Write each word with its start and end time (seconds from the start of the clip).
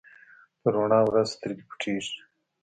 په 0.61 0.67
رڼا 0.73 0.99
ورځ 1.07 1.27
سترګې 1.35 1.63
پټېږي. 1.69 2.17